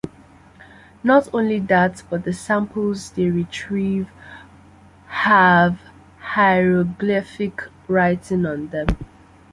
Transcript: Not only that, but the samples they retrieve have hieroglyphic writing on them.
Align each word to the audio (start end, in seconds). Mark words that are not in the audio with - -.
Not 1.03 1.29
only 1.31 1.59
that, 1.59 2.01
but 2.09 2.23
the 2.23 2.33
samples 2.33 3.11
they 3.11 3.29
retrieve 3.29 4.09
have 5.05 5.79
hieroglyphic 6.19 7.61
writing 7.87 8.47
on 8.47 8.69
them. 8.69 8.87